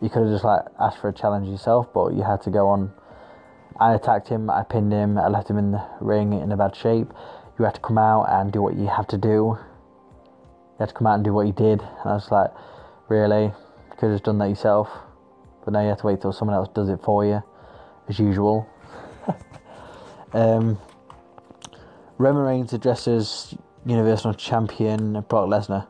you 0.00 0.08
could 0.08 0.22
have 0.22 0.32
just 0.32 0.44
like 0.44 0.62
asked 0.80 0.98
for 0.98 1.08
a 1.08 1.12
challenge 1.12 1.46
yourself, 1.46 1.92
but 1.92 2.14
you 2.14 2.22
had 2.22 2.40
to 2.42 2.50
go 2.50 2.66
on. 2.68 2.92
I 3.78 3.94
attacked 3.94 4.28
him, 4.28 4.50
I 4.50 4.64
pinned 4.64 4.92
him, 4.92 5.16
I 5.18 5.28
left 5.28 5.48
him 5.48 5.58
in 5.58 5.72
the 5.72 5.86
ring 6.00 6.32
in 6.32 6.50
a 6.50 6.56
bad 6.56 6.74
shape. 6.74 7.12
You 7.58 7.64
had 7.64 7.74
to 7.74 7.80
come 7.80 7.98
out 7.98 8.24
and 8.24 8.50
do 8.50 8.60
what 8.62 8.76
you 8.76 8.86
have 8.86 9.06
to 9.08 9.18
do. 9.18 9.28
You 9.28 10.76
had 10.78 10.88
to 10.88 10.94
come 10.94 11.06
out 11.06 11.14
and 11.14 11.24
do 11.24 11.32
what 11.32 11.46
you 11.46 11.52
did. 11.52 11.80
And 11.80 12.10
I 12.10 12.14
was 12.14 12.30
like, 12.30 12.50
really? 13.08 13.44
You 13.44 13.52
could 13.90 14.06
have 14.06 14.14
just 14.14 14.24
done 14.24 14.38
that 14.38 14.48
yourself, 14.48 14.88
but 15.64 15.72
now 15.72 15.82
you 15.82 15.88
have 15.88 16.00
to 16.00 16.06
wait 16.06 16.20
till 16.20 16.32
someone 16.32 16.56
else 16.56 16.68
does 16.74 16.88
it 16.88 17.00
for 17.02 17.24
you, 17.24 17.42
as 18.08 18.18
usual. 18.18 18.68
um, 20.32 20.78
Roman 22.18 22.42
Reigns 22.42 22.72
addresses 22.72 23.54
Universal 23.84 24.34
Champion 24.34 25.20
Brock 25.28 25.48
Lesnar. 25.48 25.86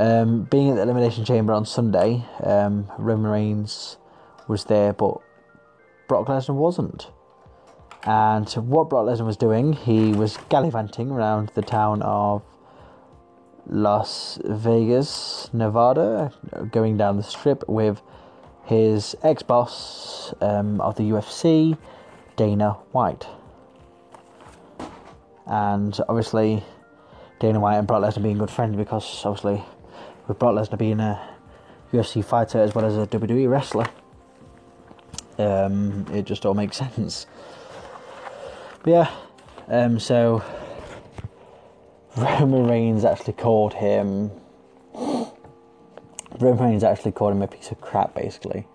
Um, 0.00 0.44
being 0.44 0.70
at 0.70 0.76
the 0.76 0.82
Elimination 0.82 1.26
Chamber 1.26 1.52
on 1.52 1.66
Sunday, 1.66 2.24
um, 2.42 2.90
Roman 2.96 3.30
Reigns 3.30 3.98
was 4.48 4.64
there, 4.64 4.94
but 4.94 5.18
Brock 6.08 6.26
Lesnar 6.26 6.54
wasn't. 6.54 7.10
And 8.04 8.48
what 8.48 8.88
Brock 8.88 9.04
Lesnar 9.04 9.26
was 9.26 9.36
doing, 9.36 9.74
he 9.74 10.12
was 10.12 10.38
gallivanting 10.48 11.10
around 11.10 11.52
the 11.54 11.60
town 11.60 12.00
of 12.00 12.42
Las 13.66 14.38
Vegas, 14.42 15.50
Nevada, 15.52 16.32
going 16.72 16.96
down 16.96 17.18
the 17.18 17.22
strip 17.22 17.68
with 17.68 18.00
his 18.64 19.14
ex 19.22 19.42
boss 19.42 20.32
um, 20.40 20.80
of 20.80 20.96
the 20.96 21.02
UFC, 21.02 21.76
Dana 22.36 22.70
White. 22.92 23.26
And 25.44 26.00
obviously, 26.08 26.64
Dana 27.38 27.60
White 27.60 27.76
and 27.76 27.86
Brock 27.86 28.02
Lesnar 28.02 28.22
being 28.22 28.38
good 28.38 28.50
friends 28.50 28.76
because 28.76 29.26
obviously, 29.26 29.62
with 30.30 30.38
Brock 30.38 30.54
Lesnar 30.54 30.78
being 30.78 31.00
a 31.00 31.20
UFC 31.92 32.24
fighter 32.24 32.60
as 32.60 32.72
well 32.72 32.84
as 32.84 32.96
a 32.96 33.04
WWE 33.08 33.50
wrestler, 33.50 33.86
um, 35.38 36.06
it 36.12 36.24
just 36.24 36.46
all 36.46 36.54
makes 36.54 36.76
sense. 36.94 37.26
But 38.84 38.90
yeah, 38.90 39.10
um, 39.66 39.98
so 39.98 40.42
Roman 42.16 42.68
Reigns 42.68 43.04
actually 43.04 43.32
called 43.32 43.74
him. 43.74 44.30
Roman 46.38 46.64
Reigns 46.64 46.84
actually 46.84 47.12
called 47.12 47.32
him 47.32 47.42
a 47.42 47.48
piece 47.48 47.72
of 47.72 47.80
crap, 47.80 48.14
basically. 48.14 48.68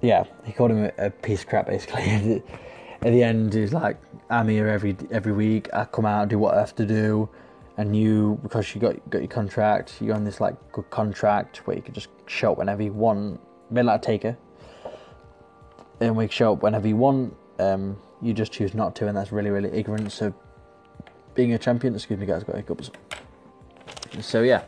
Yeah, 0.00 0.24
he 0.44 0.52
called 0.52 0.70
him 0.70 0.90
a, 0.96 1.10
piece 1.10 1.42
of 1.42 1.48
crap, 1.48 1.66
basically. 1.66 2.42
at 3.04 3.10
the 3.10 3.22
end 3.22 3.52
he's 3.52 3.72
like 3.72 3.98
i'm 4.30 4.48
here 4.48 4.68
every 4.68 4.96
every 5.10 5.32
week. 5.32 5.68
I 5.72 5.84
come 5.84 6.06
out 6.06 6.22
and 6.22 6.30
do 6.30 6.38
what 6.38 6.54
i 6.54 6.60
have 6.60 6.74
to 6.76 6.86
do. 6.86 7.28
And 7.76 7.96
you 7.96 8.38
because 8.42 8.74
you 8.74 8.80
got 8.80 9.10
got 9.10 9.18
your 9.18 9.28
contract 9.28 9.94
you're 10.00 10.14
on 10.14 10.24
this 10.24 10.40
like 10.40 10.54
good 10.72 10.88
contract 10.90 11.66
where 11.66 11.76
you 11.76 11.82
can 11.82 11.94
just 11.94 12.08
show 12.26 12.52
up 12.52 12.58
whenever 12.58 12.82
you 12.82 12.92
want. 12.92 13.40
A 13.70 13.74
bit 13.74 13.84
like 13.84 14.00
a 14.00 14.04
taker. 14.04 14.36
And 16.00 16.16
we 16.16 16.28
show 16.28 16.52
up 16.52 16.62
whenever 16.62 16.88
you 16.88 16.96
want. 16.96 17.36
Um, 17.58 17.96
you 18.20 18.32
just 18.32 18.52
choose 18.52 18.74
not 18.74 18.94
to 18.96 19.08
and 19.08 19.16
that's 19.16 19.32
really 19.32 19.50
really 19.50 19.70
ignorant. 19.70 20.12
So 20.12 20.34
being 21.34 21.52
a 21.54 21.58
champion 21.58 21.94
excuse 21.94 22.18
me 22.18 22.26
guys 22.26 22.44
got 22.44 22.56
hiccups. 22.56 22.90
So 24.20 24.42
yeah. 24.42 24.62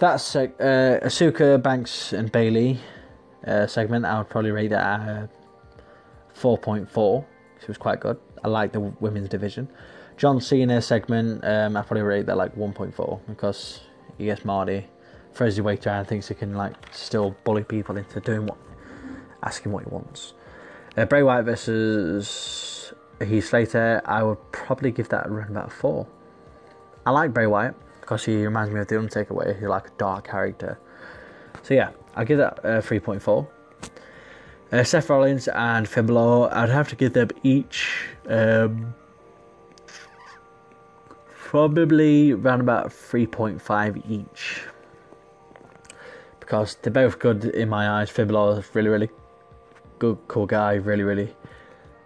That's 0.00 0.34
uh, 0.34 0.48
Asuka 0.58 1.62
Banks 1.62 2.12
and 2.12 2.30
Bayley 2.32 2.80
uh, 3.46 3.66
segment. 3.68 4.04
I 4.04 4.18
would 4.18 4.28
probably 4.28 4.50
rate 4.50 4.68
that 4.68 5.00
at 5.08 5.30
4.4 6.36 7.24
it 7.64 7.68
was 7.68 7.78
quite 7.78 8.00
good. 8.00 8.18
I 8.42 8.48
like 8.48 8.72
the 8.72 8.80
women's 8.80 9.28
division. 9.28 9.68
John 10.16 10.40
Cena 10.40 10.80
segment, 10.80 11.44
um, 11.44 11.76
I 11.76 11.82
probably 11.82 12.02
rate 12.02 12.26
that 12.26 12.36
like 12.36 12.54
1.4 12.54 13.20
because 13.26 13.80
he 14.16 14.26
gets 14.26 14.44
Marty, 14.44 14.86
throws 15.32 15.56
his 15.56 15.62
weight 15.62 15.86
around, 15.86 16.04
thinks 16.04 16.28
he 16.28 16.34
can 16.34 16.54
like 16.54 16.74
still 16.92 17.36
bully 17.44 17.64
people 17.64 17.96
into 17.96 18.20
doing 18.20 18.46
what, 18.46 18.58
asking 19.42 19.72
what 19.72 19.84
he 19.84 19.90
wants. 19.90 20.34
Uh, 20.96 21.04
Bray 21.04 21.22
Wyatt 21.22 21.46
versus 21.46 22.92
Heath 23.20 23.48
Slater, 23.48 24.00
I 24.04 24.22
would 24.22 24.38
probably 24.52 24.92
give 24.92 25.08
that 25.08 25.26
around 25.26 25.50
about 25.50 25.72
four. 25.72 26.06
I 27.04 27.10
like 27.10 27.34
Bray 27.34 27.46
Wyatt 27.46 27.74
because 28.00 28.24
he 28.24 28.44
reminds 28.44 28.72
me 28.72 28.80
of 28.80 28.86
the 28.86 28.98
Undertaker, 28.98 29.34
where 29.34 29.54
he's 29.54 29.64
like 29.64 29.88
a 29.88 29.92
dark 29.98 30.28
character. 30.28 30.78
So 31.62 31.74
yeah, 31.74 31.90
I 32.14 32.24
give 32.24 32.38
that 32.38 32.64
uh, 32.64 32.78
a 32.78 32.82
3.4. 32.82 33.48
Uh, 34.74 34.82
Seth 34.82 35.08
Rollins 35.08 35.46
and 35.46 35.88
Finn 35.88 36.06
Balor, 36.06 36.52
I'd 36.52 36.68
have 36.68 36.88
to 36.88 36.96
give 36.96 37.12
them 37.12 37.28
each 37.44 38.08
um, 38.28 38.92
probably 41.28 42.32
around 42.32 42.60
about 42.60 42.88
3.5 42.88 44.02
each. 44.10 44.62
Because 46.40 46.76
they're 46.82 46.92
both 46.92 47.20
good 47.20 47.44
in 47.44 47.68
my 47.68 47.88
eyes. 47.88 48.10
Finn 48.10 48.26
Balor 48.26 48.58
is 48.58 48.74
really, 48.74 48.88
really 48.88 49.10
good, 50.00 50.18
cool 50.26 50.46
guy. 50.46 50.74
Really, 50.74 51.04
really 51.04 51.32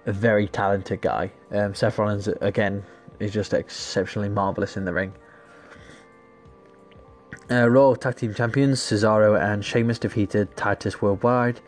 a 0.04 0.12
very 0.12 0.46
talented 0.46 1.00
guy. 1.00 1.32
Um, 1.50 1.74
Seth 1.74 1.96
Rollins, 1.96 2.28
again, 2.42 2.84
is 3.18 3.32
just 3.32 3.54
exceptionally 3.54 4.28
marvellous 4.28 4.76
in 4.76 4.84
the 4.84 4.92
ring. 4.92 5.14
Uh, 7.50 7.66
Raw 7.70 7.94
Tag 7.94 8.16
Team 8.16 8.34
Champions 8.34 8.78
Cesaro 8.78 9.40
and 9.40 9.64
Sheamus 9.64 9.98
defeated 9.98 10.54
Titus 10.54 11.00
Worldwide 11.00 11.62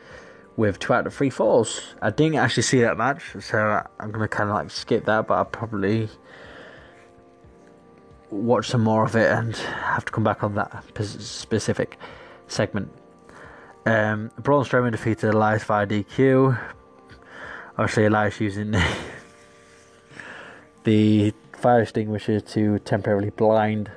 with 0.57 0.79
two 0.79 0.93
out 0.93 1.07
of 1.07 1.15
three 1.15 1.31
falls. 1.31 1.95
I 2.03 2.11
didn't 2.11 2.37
actually 2.37 2.65
see 2.65 2.81
that 2.81 2.97
match, 2.97 3.23
so 3.41 3.83
I'm 3.99 4.11
gonna 4.11 4.29
kind 4.29 4.51
of 4.51 4.57
like 4.57 4.71
skip 4.71 5.05
that, 5.07 5.27
but 5.27 5.35
I'll 5.35 5.45
probably 5.45 6.09
watch 8.31 8.69
some 8.69 8.83
more 8.83 9.05
of 9.05 9.17
it 9.17 9.31
and 9.31 9.57
have 9.57 10.05
to 10.05 10.13
come 10.13 10.25
back 10.25 10.45
on 10.45 10.55
that 10.55 10.85
specific 11.03 11.99
segment. 12.47 12.91
Um, 13.87 14.31
Braun 14.39 14.65
Strowman 14.65 14.93
defeated 14.93 15.35
Elias 15.35 15.65
via 15.65 15.87
DQ. 15.87 16.59
Obviously, 17.79 18.05
Elias 18.05 18.41
using 18.41 18.73
the, 18.73 18.87
the 20.85 21.35
fire 21.53 21.81
extinguisher 21.81 22.41
to 22.41 22.79
temporarily 22.81 23.31
blind 23.31 23.91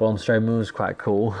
Braun 0.00 0.16
Strowman 0.16 0.56
was 0.56 0.70
quite 0.70 0.96
cool. 0.96 1.36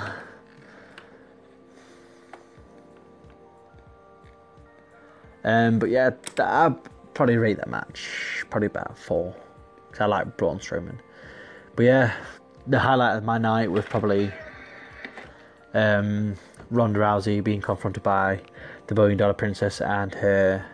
Um, 5.44 5.78
but 5.78 5.90
yeah, 5.90 6.10
I'd 6.38 6.76
probably 7.14 7.36
rate 7.36 7.56
that 7.58 7.68
match 7.68 8.44
probably 8.50 8.66
about 8.66 8.98
four. 8.98 9.34
Cause 9.92 10.00
I 10.00 10.06
like 10.06 10.36
Braun 10.36 10.58
Strowman. 10.58 10.98
But 11.76 11.84
yeah, 11.84 12.14
the 12.66 12.78
highlight 12.78 13.16
of 13.16 13.24
my 13.24 13.38
night 13.38 13.70
was 13.70 13.84
probably 13.84 14.32
um, 15.74 16.34
Ronda 16.70 17.00
Rousey 17.00 17.42
being 17.42 17.60
confronted 17.60 18.02
by 18.02 18.40
the 18.86 18.94
Billion 18.94 19.18
Dollar 19.18 19.34
Princess 19.34 19.80
and 19.80 20.14
her 20.14 20.64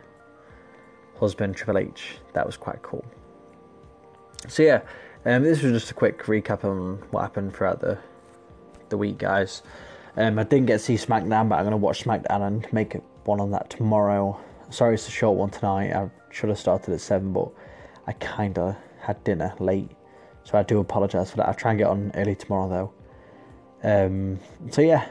husband 1.18 1.56
Triple 1.56 1.78
H. 1.78 2.18
That 2.34 2.44
was 2.44 2.56
quite 2.56 2.82
cool. 2.82 3.04
So 4.48 4.62
yeah, 4.62 4.82
um, 5.24 5.42
this 5.42 5.62
was 5.62 5.72
just 5.72 5.90
a 5.90 5.94
quick 5.94 6.24
recap 6.24 6.64
on 6.64 7.02
what 7.10 7.22
happened 7.22 7.54
throughout 7.54 7.80
the 7.80 7.98
the 8.88 8.96
week, 8.96 9.18
guys. 9.18 9.62
Um, 10.16 10.38
I 10.38 10.44
didn't 10.44 10.66
get 10.66 10.74
to 10.74 10.78
see 10.78 10.94
SmackDown, 10.94 11.48
but 11.48 11.58
I'm 11.58 11.64
gonna 11.64 11.76
watch 11.76 12.04
SmackDown 12.04 12.46
and 12.46 12.72
make 12.72 12.94
one 13.24 13.40
on 13.40 13.50
that 13.50 13.70
tomorrow. 13.70 14.38
Sorry, 14.70 14.94
it's 14.94 15.06
a 15.06 15.10
short 15.10 15.38
one 15.38 15.50
tonight. 15.50 15.92
I 15.92 16.10
should 16.30 16.48
have 16.48 16.58
started 16.58 16.92
at 16.92 17.00
seven, 17.00 17.32
but 17.32 17.48
I 18.06 18.12
kinda 18.14 18.76
had 19.00 19.22
dinner 19.24 19.54
late, 19.58 19.90
so 20.44 20.58
I 20.58 20.62
do 20.62 20.80
apologise 20.80 21.30
for 21.30 21.36
that. 21.38 21.48
I'll 21.48 21.54
try 21.54 21.70
and 21.72 21.78
get 21.78 21.88
on 21.88 22.10
early 22.14 22.34
tomorrow 22.34 22.68
though. 22.68 24.06
Um, 24.06 24.40
so 24.70 24.82
yeah. 24.82 25.06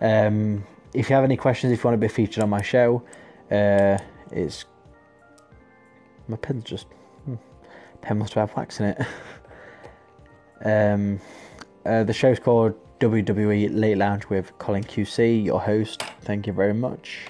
Um, 0.00 0.64
if 0.94 1.10
you 1.10 1.14
have 1.14 1.24
any 1.24 1.36
questions, 1.36 1.72
if 1.72 1.84
you 1.84 1.88
want 1.88 2.00
to 2.00 2.04
be 2.04 2.12
featured 2.12 2.42
on 2.42 2.50
my 2.50 2.62
show, 2.62 3.02
uh, 3.50 3.98
it's 4.30 4.64
my 6.28 6.36
pen's 6.36 6.64
just 6.64 6.86
hmm, 7.24 7.34
pen 8.00 8.18
must 8.18 8.34
have 8.34 8.54
wax 8.56 8.80
in 8.80 8.86
it. 8.86 9.06
um, 10.64 11.20
uh, 11.84 12.04
the 12.04 12.12
show's 12.12 12.38
called 12.38 12.74
WWE 13.00 13.78
Late 13.78 13.96
Lounge 13.96 14.26
with 14.26 14.56
Colin 14.58 14.84
QC, 14.84 15.44
your 15.44 15.60
host. 15.60 16.02
Thank 16.22 16.46
you 16.46 16.52
very 16.52 16.74
much. 16.74 17.26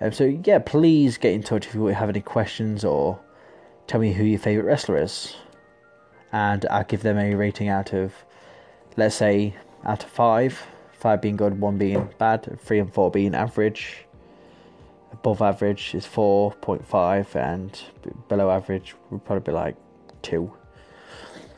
Um, 0.00 0.12
so 0.12 0.24
yeah, 0.44 0.58
please 0.58 1.18
get 1.18 1.32
in 1.32 1.42
touch 1.42 1.66
if 1.66 1.74
you 1.74 1.86
have 1.86 2.08
any 2.08 2.20
questions 2.20 2.84
or 2.84 3.18
tell 3.86 4.00
me 4.00 4.12
who 4.12 4.24
your 4.24 4.38
favorite 4.38 4.64
wrestler 4.64 5.02
is, 5.02 5.36
and 6.32 6.64
I'll 6.70 6.84
give 6.84 7.02
them 7.02 7.18
a 7.18 7.34
rating 7.34 7.68
out 7.68 7.92
of, 7.92 8.12
let's 8.96 9.14
say, 9.14 9.54
out 9.84 10.04
of 10.04 10.10
five. 10.10 10.60
Five 10.92 11.22
being 11.22 11.36
good, 11.36 11.60
one 11.60 11.78
being 11.78 12.08
bad, 12.18 12.58
three 12.60 12.80
and 12.80 12.92
four 12.92 13.08
being 13.08 13.32
average. 13.32 14.04
Above 15.12 15.40
average 15.40 15.94
is 15.94 16.04
four 16.04 16.50
point 16.54 16.84
five, 16.84 17.34
and 17.36 17.80
below 18.28 18.50
average 18.50 18.96
would 19.10 19.24
probably 19.24 19.52
be 19.52 19.52
like 19.52 19.76
two. 20.22 20.52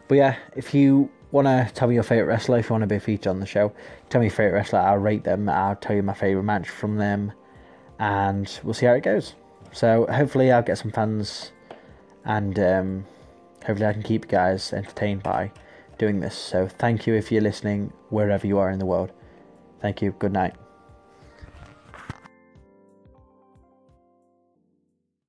But 0.08 0.16
yeah, 0.16 0.36
if 0.54 0.74
you 0.74 1.10
want 1.30 1.46
to 1.46 1.70
tell 1.74 1.88
me 1.88 1.94
your 1.94 2.02
favourite 2.02 2.28
wrestler, 2.28 2.58
if 2.58 2.68
you 2.68 2.74
want 2.74 2.82
to 2.82 2.86
be 2.86 2.98
featured 2.98 3.28
on 3.28 3.40
the 3.40 3.46
show, 3.46 3.72
tell 4.10 4.20
me 4.20 4.26
your 4.26 4.34
favourite 4.34 4.58
wrestler, 4.58 4.80
I'll 4.80 4.98
rate 4.98 5.24
them, 5.24 5.48
I'll 5.48 5.76
tell 5.76 5.96
you 5.96 6.02
my 6.02 6.12
favourite 6.12 6.44
match 6.44 6.68
from 6.68 6.96
them, 6.96 7.32
and 8.00 8.60
we'll 8.64 8.74
see 8.74 8.86
how 8.86 8.94
it 8.94 9.02
goes. 9.02 9.34
So 9.72 10.06
hopefully 10.10 10.50
I'll 10.50 10.62
get 10.62 10.78
some 10.78 10.90
fans, 10.90 11.52
and 12.24 12.58
um, 12.58 13.06
hopefully 13.64 13.86
I 13.86 13.92
can 13.92 14.02
keep 14.02 14.24
you 14.24 14.30
guys 14.30 14.72
entertained 14.72 15.22
by 15.22 15.52
doing 15.98 16.18
this. 16.18 16.34
So 16.34 16.66
thank 16.66 17.06
you 17.06 17.14
if 17.14 17.30
you're 17.30 17.42
listening 17.42 17.92
wherever 18.08 18.46
you 18.46 18.58
are 18.58 18.70
in 18.70 18.80
the 18.80 18.86
world. 18.86 19.12
Thank 19.80 20.02
you. 20.02 20.12
Good 20.18 20.32
night. 20.32 20.54